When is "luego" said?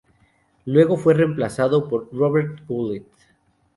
0.65-0.97